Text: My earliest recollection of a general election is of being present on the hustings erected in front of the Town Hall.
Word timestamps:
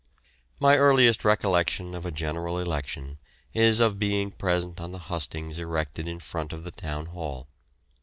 My 0.59 0.77
earliest 0.77 1.23
recollection 1.23 1.93
of 1.93 2.07
a 2.07 2.11
general 2.11 2.57
election 2.57 3.19
is 3.53 3.79
of 3.79 3.99
being 3.99 4.31
present 4.31 4.81
on 4.81 4.91
the 4.93 4.97
hustings 4.97 5.59
erected 5.59 6.07
in 6.07 6.19
front 6.19 6.51
of 6.53 6.63
the 6.63 6.71
Town 6.71 7.05
Hall. 7.05 7.47